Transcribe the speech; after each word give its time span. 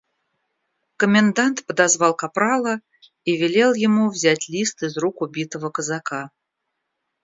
Комендант 0.97 1.63
подозвал 1.67 2.15
капрала 2.15 2.81
и 3.23 3.37
велел 3.37 3.75
ему 3.75 4.09
взять 4.09 4.49
лист 4.49 4.81
из 4.81 4.97
рук 4.97 5.21
убитого 5.21 5.69
казака. 5.69 6.31